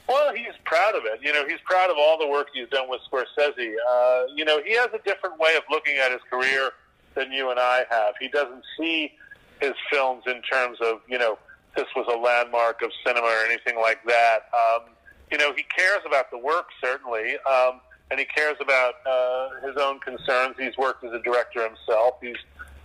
Well, 0.08 0.34
he's 0.34 0.54
proud 0.66 0.96
of 0.96 1.04
it. 1.06 1.20
You 1.24 1.32
know, 1.34 1.48
he's 1.48 1.60
proud 1.66 1.90
of 1.90 1.96
all 1.98 2.18
the 2.18 2.28
work 2.28 2.48
he's 2.54 2.68
done 2.70 2.90
with 2.90 3.02
Scorsese. 3.12 3.74
Uh, 3.90 4.24
you 4.36 4.44
know, 4.46 4.62
he 4.64 4.74
has 4.76 4.90
a 4.94 5.00
different 5.06 5.40
way 5.40 5.56
of 5.56 5.64
looking 5.70 5.98
at 5.98 6.12
his 6.12 6.22
career 6.30 6.72
than 7.16 7.32
you 7.32 7.50
and 7.50 7.60
I 7.60 7.86
have. 7.90 8.16
He 8.20 8.28
doesn't 8.28 8.64
see 8.78 9.14
his 9.62 9.74
films 9.92 10.24
in 10.28 10.42
terms 10.42 10.80
of, 10.82 11.02
you 11.08 11.18
know, 11.18 11.38
this 11.76 11.86
was 11.96 12.06
a 12.14 12.18
landmark 12.18 12.82
of 12.82 12.92
cinema 13.06 13.28
or 13.28 13.46
anything 13.46 13.80
like 13.80 14.04
that. 14.06 14.50
Um, 14.54 14.90
you 15.32 15.38
know, 15.38 15.54
he 15.54 15.64
cares 15.64 16.02
about 16.06 16.30
the 16.32 16.38
work, 16.38 16.68
certainly. 16.84 17.36
Um, 17.50 17.80
and 18.12 18.20
he 18.20 18.26
cares 18.26 18.58
about 18.60 18.96
uh, 19.08 19.66
his 19.66 19.78
own 19.82 20.00
concerns. 20.02 20.56
He's 20.60 20.78
worked 20.78 21.04
as 21.06 21.14
a 21.14 21.20
director 21.24 21.64
himself, 21.64 22.16
he's 22.22 22.36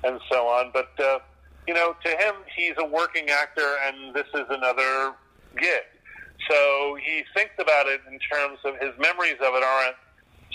and 0.05 0.21
so 0.31 0.47
on. 0.47 0.71
But 0.73 0.91
uh, 0.99 1.19
you 1.67 1.75
know, 1.75 1.97
to 2.05 2.11
him, 2.11 2.35
he's 2.57 2.75
a 2.79 2.87
working 2.87 3.29
actor, 3.29 3.69
and 3.87 4.15
this 4.15 4.29
is 4.35 4.47
another 4.49 5.15
gig. 5.59 5.83
So 6.49 6.97
he 7.05 7.25
thinks 7.35 7.55
about 7.59 7.87
it 7.87 8.01
in 8.11 8.19
terms 8.21 8.59
of 8.65 8.75
his 8.81 8.93
memories 8.99 9.37
of 9.41 9.55
it 9.55 9.65
aren't 9.65 9.97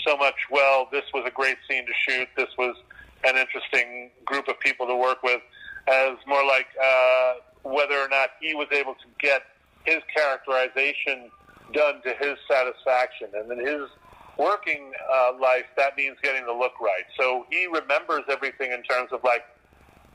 so 0.06 0.16
much. 0.16 0.36
Well, 0.50 0.88
this 0.90 1.04
was 1.12 1.24
a 1.26 1.30
great 1.30 1.58
scene 1.68 1.84
to 1.84 1.92
shoot. 2.08 2.28
This 2.36 2.48
was 2.56 2.74
an 3.24 3.36
interesting 3.36 4.10
group 4.24 4.48
of 4.48 4.58
people 4.60 4.86
to 4.86 4.96
work 4.96 5.22
with, 5.22 5.42
as 5.86 6.16
more 6.26 6.44
like 6.46 6.66
uh, 6.82 7.34
whether 7.62 7.98
or 7.98 8.08
not 8.08 8.30
he 8.40 8.54
was 8.54 8.68
able 8.72 8.94
to 8.94 9.06
get 9.20 9.42
his 9.84 9.98
characterization 10.16 11.30
done 11.74 12.00
to 12.02 12.14
his 12.14 12.38
satisfaction, 12.48 13.28
and 13.34 13.52
in 13.52 13.66
his 13.66 13.88
working 14.38 14.92
uh, 15.12 15.32
life, 15.40 15.66
that 15.76 15.96
means 15.96 16.16
getting 16.22 16.46
the 16.46 16.52
look 16.52 16.80
right. 16.80 17.04
So 17.18 17.46
he 17.50 17.66
remembers 17.66 18.22
everything 18.30 18.72
in 18.72 18.82
terms 18.82 19.10
of 19.12 19.22
like, 19.24 19.44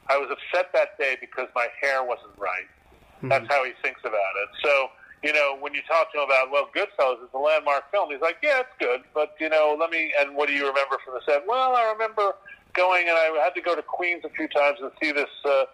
I 0.09 0.17
was 0.17 0.29
upset 0.31 0.71
that 0.74 0.97
day 0.97 1.17
because 1.19 1.47
my 1.55 1.67
hair 1.81 2.03
wasn't 2.03 2.38
right. 2.38 2.67
Mm-hmm. 3.17 3.29
That's 3.29 3.47
how 3.50 3.63
he 3.65 3.71
thinks 3.83 4.01
about 4.01 4.33
it. 4.41 4.50
So, 4.63 4.88
you 5.24 5.33
know, 5.33 5.57
when 5.59 5.74
you 5.74 5.81
talk 5.88 6.12
to 6.13 6.19
him 6.19 6.25
about, 6.25 6.51
well, 6.51 6.69
Goodfellas 6.75 7.24
is 7.24 7.29
a 7.33 7.38
landmark 7.38 7.91
film, 7.91 8.12
he's 8.12 8.21
like, 8.21 8.38
yeah, 8.41 8.62
it's 8.62 8.69
good, 8.79 9.01
but, 9.13 9.36
you 9.39 9.50
know, 9.50 9.75
let 9.79 9.89
me, 9.89 10.13
and 10.19 10.36
what 10.36 10.47
do 10.47 10.53
you 10.53 10.67
remember 10.67 10.97
from 11.03 11.15
the 11.15 11.21
set? 11.25 11.45
Well, 11.47 11.75
I 11.75 11.91
remember 11.91 12.36
going 12.74 13.09
and 13.09 13.17
I 13.17 13.41
had 13.43 13.55
to 13.55 13.62
go 13.62 13.75
to 13.75 13.81
Queens 13.81 14.24
a 14.24 14.29
few 14.29 14.47
times 14.47 14.77
and 14.81 14.91
see 15.01 15.12
this, 15.12 15.29
uh, 15.43 15.65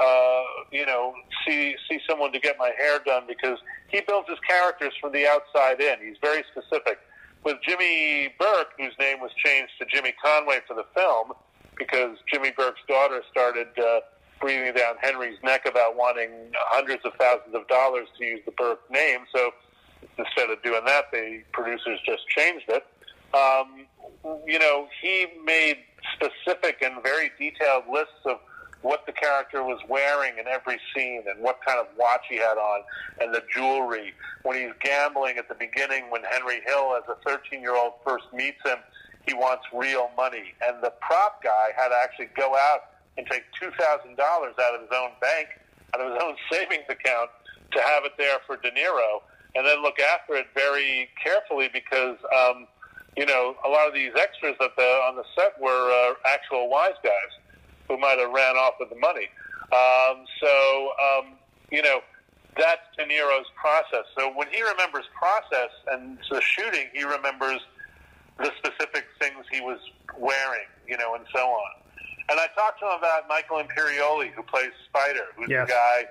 uh, 0.00 0.42
you 0.70 0.86
know, 0.86 1.14
see 1.46 1.76
see 1.88 2.00
someone 2.08 2.32
to 2.32 2.40
get 2.40 2.56
my 2.58 2.72
hair 2.78 2.98
done 3.04 3.24
because 3.28 3.58
he 3.88 4.00
builds 4.06 4.28
his 4.28 4.38
characters 4.48 4.92
from 5.00 5.12
the 5.12 5.26
outside 5.26 5.80
in. 5.80 5.96
He's 6.04 6.16
very 6.22 6.44
specific 6.50 6.98
with 7.44 7.56
Jimmy 7.66 8.34
Burke, 8.38 8.72
whose 8.78 8.94
name 8.98 9.20
was 9.20 9.30
changed 9.36 9.72
to 9.80 9.86
Jimmy 9.86 10.12
Conway 10.22 10.58
for 10.66 10.74
the 10.74 10.84
film, 10.94 11.32
because 11.76 12.16
Jimmy 12.32 12.52
Burke's 12.56 12.80
daughter 12.88 13.22
started 13.30 13.68
uh, 13.78 14.00
breathing 14.40 14.74
down 14.74 14.94
Henry's 15.00 15.38
neck 15.42 15.66
about 15.66 15.96
wanting 15.96 16.30
hundreds 16.54 17.04
of 17.04 17.12
thousands 17.18 17.54
of 17.54 17.66
dollars 17.68 18.08
to 18.18 18.24
use 18.24 18.40
the 18.44 18.52
Burke 18.52 18.88
name. 18.90 19.20
So 19.34 19.50
instead 20.18 20.50
of 20.50 20.62
doing 20.62 20.82
that, 20.86 21.04
the 21.12 21.42
producers 21.52 21.98
just 22.04 22.26
changed 22.28 22.68
it. 22.68 22.84
Um, 23.34 23.86
you 24.46 24.58
know, 24.58 24.88
he 25.00 25.26
made 25.44 25.78
specific 26.14 26.82
and 26.82 27.02
very 27.02 27.30
detailed 27.38 27.84
lists 27.90 28.22
of 28.26 28.38
what 28.82 29.06
the 29.06 29.12
character 29.12 29.62
was 29.62 29.80
wearing 29.88 30.38
in 30.38 30.46
every 30.46 30.78
scene 30.94 31.22
and 31.28 31.40
what 31.40 31.60
kind 31.64 31.78
of 31.78 31.86
watch 31.96 32.22
he 32.28 32.36
had 32.36 32.58
on 32.58 32.82
and 33.20 33.34
the 33.34 33.42
jewelry. 33.54 34.12
When 34.42 34.58
he's 34.58 34.74
gambling 34.82 35.38
at 35.38 35.48
the 35.48 35.54
beginning, 35.54 36.10
when 36.10 36.22
Henry 36.24 36.60
Hill, 36.66 36.96
as 36.96 37.04
a 37.08 37.16
13 37.28 37.60
year 37.60 37.76
old, 37.76 37.94
first 38.04 38.24
meets 38.32 38.60
him, 38.64 38.78
he 39.26 39.34
wants 39.34 39.64
real 39.72 40.10
money. 40.16 40.54
And 40.66 40.82
the 40.82 40.92
prop 41.00 41.42
guy 41.42 41.70
had 41.76 41.88
to 41.88 41.96
actually 41.96 42.30
go 42.36 42.54
out 42.56 42.90
and 43.16 43.26
take 43.30 43.44
$2,000 43.62 44.18
out 44.18 44.74
of 44.74 44.80
his 44.80 44.90
own 44.92 45.10
bank, 45.20 45.48
out 45.94 46.00
of 46.00 46.12
his 46.12 46.22
own 46.22 46.34
savings 46.52 46.84
account, 46.88 47.30
to 47.72 47.80
have 47.80 48.04
it 48.04 48.12
there 48.18 48.38
for 48.46 48.56
De 48.56 48.70
Niro 48.70 49.22
and 49.54 49.66
then 49.66 49.82
look 49.82 49.98
after 50.00 50.34
it 50.34 50.46
very 50.54 51.08
carefully 51.22 51.68
because. 51.72 52.16
Um, 52.34 52.66
you 53.14 53.26
know, 53.26 53.54
a 53.62 53.68
lot 53.68 53.86
of 53.86 53.92
these 53.92 54.12
extras 54.18 54.56
at 54.58 54.74
the 54.74 54.88
on 55.04 55.16
the 55.16 55.24
set 55.36 55.60
were 55.60 55.68
uh, 55.68 56.14
actual 56.24 56.70
wise 56.70 56.96
guys 57.04 57.28
who 57.92 58.00
might 58.00 58.18
have 58.18 58.32
ran 58.32 58.56
off 58.56 58.74
with 58.80 58.88
the 58.88 58.96
money. 58.96 59.28
Um, 59.68 60.24
so, 60.40 60.88
um, 60.96 61.36
you 61.70 61.82
know, 61.82 62.00
that's 62.56 62.80
De 62.96 63.04
Niro's 63.04 63.48
process. 63.54 64.04
So 64.18 64.32
when 64.32 64.48
he 64.50 64.62
remembers 64.62 65.04
process 65.16 65.70
and 65.92 66.18
the 66.30 66.40
shooting, 66.40 66.88
he 66.92 67.04
remembers 67.04 67.60
the 68.38 68.50
specific 68.56 69.04
things 69.20 69.44
he 69.50 69.60
was 69.60 69.78
wearing, 70.18 70.68
you 70.88 70.96
know, 70.96 71.14
and 71.14 71.24
so 71.34 71.40
on. 71.40 71.72
And 72.30 72.40
I 72.40 72.46
talked 72.54 72.80
to 72.80 72.86
him 72.86 72.98
about 72.98 73.28
Michael 73.28 73.62
Imperioli, 73.62 74.32
who 74.32 74.42
plays 74.42 74.72
Spider, 74.88 75.26
who's 75.36 75.50
yes. 75.50 75.66
the 75.66 75.72
guy 75.72 76.04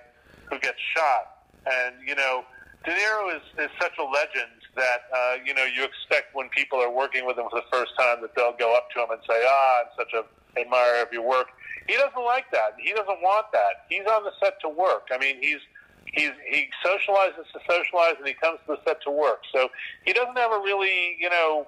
who 0.50 0.60
gets 0.60 0.78
shot. 0.96 1.46
And, 1.66 1.96
you 2.06 2.16
know, 2.16 2.44
De 2.86 2.92
Niro 2.92 3.36
is, 3.36 3.42
is 3.58 3.70
such 3.80 3.94
a 4.00 4.04
legend 4.04 4.58
that, 4.76 5.02
uh, 5.16 5.36
you 5.46 5.54
know, 5.54 5.66
you 5.66 5.84
expect 5.84 6.34
when 6.34 6.50
people 6.50 6.80
are 6.80 6.92
working 6.92 7.26
with 7.26 7.38
him 7.38 7.46
for 7.50 7.62
the 7.62 7.70
first 7.72 7.94
time 7.98 8.22
that 8.22 8.36
they'll 8.36 8.58
go 8.58 8.76
up 8.76 8.90
to 8.92 9.04
him 9.04 9.12
and 9.12 9.22
say, 9.28 9.42
ah, 9.46 9.82
I'm 9.82 9.92
such 9.98 10.14
a 10.14 10.24
admirer 10.60 11.02
of 11.02 11.14
your 11.14 11.22
work. 11.24 11.48
He 11.88 11.96
doesn't 11.96 12.24
like 12.24 12.50
that. 12.52 12.76
He 12.80 12.94
doesn't 12.94 13.22
want 13.22 13.48
that. 13.54 13.86
He's 13.90 14.06
on 14.06 14.24
the 14.24 14.32
set 14.44 14.60
to 14.62 14.70
work. 14.70 15.08
I 15.12 15.18
mean, 15.18 15.38
he's 15.42 15.60
he's 16.06 16.32
he 16.48 16.68
socializes 16.86 17.48
to 17.54 17.60
socialize, 17.68 18.16
and 18.18 18.28
he 18.28 18.34
comes 18.34 18.60
to 18.68 18.76
the 18.76 18.80
set 18.86 19.02
to 19.04 19.12
work. 19.12 19.42
So 19.54 19.70
he 20.06 20.14
doesn't 20.14 20.38
have 20.38 20.52
a 20.52 20.60
really 20.60 21.18
you 21.20 21.30
know 21.30 21.68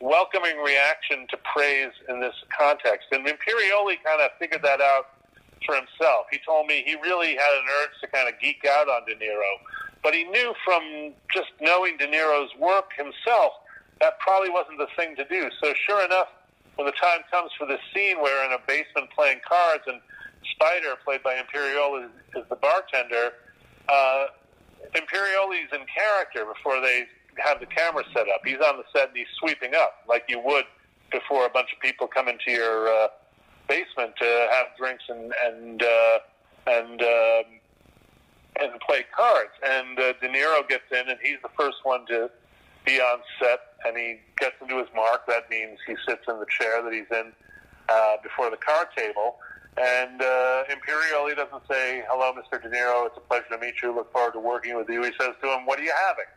welcoming 0.00 0.56
reaction 0.58 1.26
to 1.28 1.36
praise 1.54 1.92
in 2.08 2.20
this 2.20 2.34
context. 2.56 3.08
And 3.12 3.26
Imperioli 3.26 4.02
kind 4.02 4.22
of 4.22 4.30
figured 4.38 4.62
that 4.62 4.80
out 4.80 5.10
for 5.66 5.74
himself. 5.74 6.26
He 6.30 6.38
told 6.44 6.66
me 6.66 6.82
he 6.86 6.94
really 7.02 7.36
had 7.36 7.52
an 7.60 7.66
urge 7.82 8.00
to 8.00 8.08
kind 8.08 8.28
of 8.28 8.40
geek 8.40 8.64
out 8.66 8.88
on 8.88 9.04
De 9.04 9.14
Niro, 9.14 9.60
but 10.02 10.14
he 10.14 10.24
knew 10.24 10.54
from 10.64 11.12
just 11.34 11.50
knowing 11.60 11.98
De 11.98 12.06
Niro's 12.06 12.50
work 12.58 12.92
himself 12.96 13.52
that 14.00 14.18
probably 14.18 14.48
wasn't 14.48 14.78
the 14.78 14.88
thing 14.96 15.14
to 15.16 15.24
do. 15.24 15.50
So 15.62 15.74
sure 15.86 16.04
enough 16.04 16.28
when 16.76 16.86
the 16.86 16.92
time 16.92 17.20
comes 17.30 17.50
for 17.58 17.66
this 17.66 17.80
scene 17.94 18.20
where 18.20 18.44
in 18.46 18.52
a 18.52 18.58
basement 18.66 19.10
playing 19.14 19.40
cards 19.46 19.84
and 19.86 20.00
Spider, 20.54 20.96
played 21.04 21.22
by 21.22 21.34
Imperioli, 21.34 22.06
is, 22.06 22.10
is 22.34 22.48
the 22.48 22.56
bartender, 22.56 23.32
uh, 23.88 24.26
Imperioli's 24.94 25.68
in 25.72 25.84
character 25.86 26.44
before 26.44 26.80
they 26.80 27.04
have 27.38 27.60
the 27.60 27.66
camera 27.66 28.04
set 28.12 28.28
up. 28.28 28.40
He's 28.44 28.58
on 28.58 28.76
the 28.76 28.84
set 28.94 29.08
and 29.08 29.16
he's 29.16 29.28
sweeping 29.38 29.74
up 29.74 30.04
like 30.08 30.24
you 30.28 30.40
would 30.40 30.64
before 31.12 31.46
a 31.46 31.50
bunch 31.50 31.68
of 31.72 31.80
people 31.80 32.06
come 32.06 32.28
into 32.28 32.50
your 32.50 32.88
uh, 32.88 33.08
basement 33.68 34.14
to 34.18 34.48
have 34.50 34.66
drinks 34.78 35.04
and 35.08 35.32
and 35.44 35.82
uh, 35.82 36.18
and 36.66 37.02
um, 37.02 37.44
and 38.60 38.80
play 38.86 39.04
cards. 39.14 39.50
And 39.62 39.98
uh, 39.98 40.12
De 40.20 40.28
Niro 40.28 40.66
gets 40.68 40.84
in, 40.90 41.08
and 41.08 41.18
he's 41.22 41.38
the 41.42 41.50
first 41.58 41.78
one 41.82 42.06
to 42.06 42.30
be 42.84 43.00
on 43.00 43.20
set 43.40 43.69
and 43.86 43.96
he 43.96 44.20
gets 44.38 44.54
into 44.60 44.78
his 44.78 44.88
mark. 44.94 45.26
That 45.26 45.48
means 45.50 45.78
he 45.86 45.96
sits 46.06 46.22
in 46.28 46.38
the 46.38 46.46
chair 46.46 46.82
that 46.82 46.92
he's 46.92 47.10
in 47.10 47.32
uh, 47.88 48.16
before 48.22 48.50
the 48.50 48.56
card 48.56 48.88
table. 48.96 49.36
And 49.76 50.20
uh, 50.20 50.64
Imperioli, 50.68 51.30
he 51.30 51.34
doesn't 51.36 51.62
say, 51.70 52.02
"Hello, 52.08 52.32
Mr. 52.34 52.60
De 52.60 52.68
Niro. 52.68 53.06
It's 53.06 53.16
a 53.16 53.20
pleasure 53.20 53.46
to 53.50 53.58
meet 53.58 53.74
you. 53.82 53.94
Look 53.94 54.12
forward 54.12 54.32
to 54.32 54.40
working 54.40 54.76
with 54.76 54.88
you." 54.88 55.02
He 55.02 55.12
says 55.18 55.34
to 55.42 55.46
him, 55.54 55.64
"What 55.64 55.78
are 55.78 55.82
you 55.82 55.94
having?" 56.08 56.30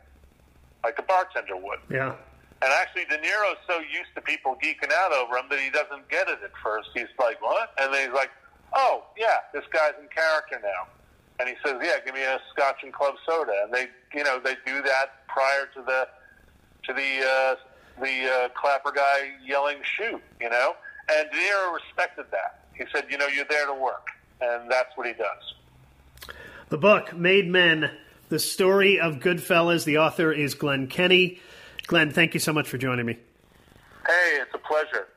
Like 0.83 0.99
a 0.99 1.03
bartender 1.03 1.57
would. 1.57 1.79
Yeah. 1.89 2.15
And 2.61 2.71
actually, 2.79 3.05
De 3.05 3.17
Niro's 3.17 3.59
so 3.67 3.79
used 3.79 4.13
to 4.15 4.21
people 4.21 4.55
geeking 4.63 4.91
out 4.93 5.11
over 5.11 5.35
him 5.35 5.45
that 5.49 5.59
he 5.59 5.69
doesn't 5.69 6.07
get 6.09 6.29
it 6.29 6.39
at 6.43 6.51
first. 6.63 6.89
He's 6.93 7.11
like, 7.19 7.41
"What?" 7.41 7.73
And 7.79 7.93
then 7.93 8.07
he's 8.07 8.15
like, 8.15 8.29
"Oh, 8.73 9.03
yeah, 9.17 9.49
this 9.51 9.65
guy's 9.73 9.93
in 9.99 10.07
character 10.07 10.61
now." 10.61 10.87
And 11.39 11.49
he 11.49 11.55
says, 11.65 11.81
"Yeah, 11.83 11.99
give 12.05 12.13
me 12.13 12.23
a 12.23 12.39
Scotch 12.53 12.83
and 12.83 12.93
club 12.93 13.15
soda." 13.27 13.53
And 13.65 13.73
they, 13.73 13.87
you 14.13 14.23
know, 14.23 14.39
they 14.39 14.55
do 14.65 14.81
that 14.83 15.27
prior 15.27 15.65
to 15.73 15.81
the 15.81 16.07
to 16.85 16.93
the 16.93 17.25
uh, 17.25 17.55
the 18.01 18.29
uh, 18.29 18.49
clapper 18.49 18.91
guy 18.91 19.31
yelling 19.43 19.77
"shoot," 19.83 20.21
you 20.39 20.49
know. 20.49 20.75
And 21.11 21.29
De 21.31 21.37
Niro 21.37 21.73
respected 21.73 22.25
that. 22.31 22.65
He 22.73 22.85
said, 22.93 23.05
"You 23.09 23.17
know, 23.17 23.27
you're 23.27 23.45
there 23.49 23.65
to 23.65 23.73
work," 23.73 24.07
and 24.41 24.71
that's 24.71 24.95
what 24.95 25.07
he 25.07 25.13
does. 25.13 26.35
The 26.69 26.77
book, 26.77 27.15
Made 27.15 27.47
Men, 27.47 27.91
the 28.29 28.39
story 28.39 28.99
of 28.99 29.15
Goodfellas. 29.15 29.85
The 29.85 29.99
author 29.99 30.31
is 30.31 30.55
Glenn 30.55 30.87
Kenny. 30.87 31.39
Glenn, 31.85 32.11
thank 32.11 32.33
you 32.33 32.39
so 32.39 32.53
much 32.53 32.67
for 32.69 32.77
joining 32.77 33.05
me. 33.05 33.17
Hey, 34.07 34.37
it's 34.41 34.53
a 34.53 34.57
pleasure. 34.57 35.07